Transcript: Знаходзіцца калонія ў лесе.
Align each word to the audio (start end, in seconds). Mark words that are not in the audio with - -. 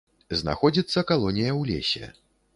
Знаходзіцца 0.39 1.03
калонія 1.13 1.53
ў 1.53 1.75
лесе. 1.75 2.13